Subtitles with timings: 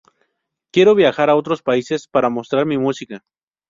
[0.71, 3.23] Quiero viajar a otros países para mostrar mi música.